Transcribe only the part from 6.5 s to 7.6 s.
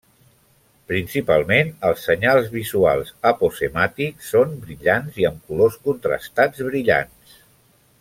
brillants.